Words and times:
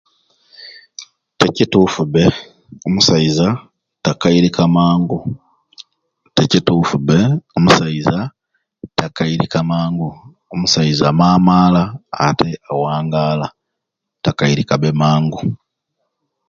Tekitiffu 1.39 2.03
bbe 2.07 2.23
omusaiza 2.85 3.47
takairika 4.05 4.63
mangu 4.75 5.19
tekituffu 6.35 6.95
bbe 7.01 7.17
omusaiza 7.57 8.17
takairika 8.97 9.59
mangu 9.71 10.09
omusaiza 10.53 11.05
amamala 11.11 11.83
ate 12.27 12.49
awangala 12.71 13.47
takairikabbe 14.23 14.89
mangu. 15.01 15.39